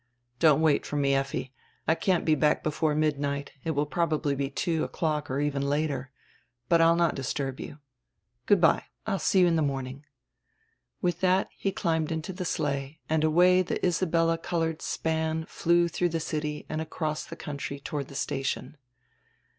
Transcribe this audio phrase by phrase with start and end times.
[0.39, 1.53] "Don't wait for me, Effi,
[1.87, 6.09] I can't be back before midnight; it will probably be two o'clock or even later.
[6.69, 7.77] But I'll not disturb you.
[8.47, 10.03] Good by, I'll see you in die morning."
[11.03, 16.09] With diat he climbed into the sleigh and away die Isabella colored span flew dirough
[16.11, 18.77] die city and across die country toward die station.